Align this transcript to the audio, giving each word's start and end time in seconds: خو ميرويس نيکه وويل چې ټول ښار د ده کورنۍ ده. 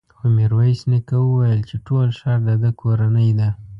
خو 0.15 0.25
ميرويس 0.37 0.81
نيکه 0.91 1.17
وويل 1.21 1.61
چې 1.69 1.75
ټول 1.87 2.07
ښار 2.19 2.39
د 2.47 2.49
ده 2.63 2.71
کورنۍ 2.81 3.29
ده. 3.39 3.49